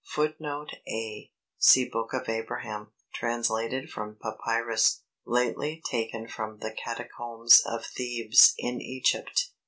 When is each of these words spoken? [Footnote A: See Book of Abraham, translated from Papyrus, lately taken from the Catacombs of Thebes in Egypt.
[Footnote 0.15 0.73
A: 0.87 1.31
See 1.59 1.87
Book 1.87 2.11
of 2.11 2.27
Abraham, 2.27 2.91
translated 3.13 3.91
from 3.91 4.15
Papyrus, 4.19 5.03
lately 5.27 5.79
taken 5.91 6.27
from 6.27 6.57
the 6.57 6.71
Catacombs 6.71 7.61
of 7.67 7.85
Thebes 7.85 8.55
in 8.57 8.81
Egypt. 8.81 9.51